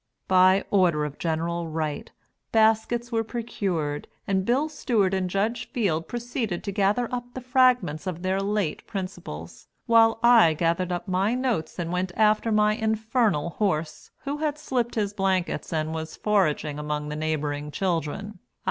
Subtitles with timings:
[0.27, 1.41] By order of Gen.
[1.43, 2.09] Wright,
[2.51, 8.07] baskets were procured, and Bill Stewart and Judge Field proceeded to gather up the fragments
[8.07, 13.51] of their late principals, while I gathered up my notes and went after my infernal
[13.51, 18.39] horse, who had slipped his blankets and was foraging among the neighboring children.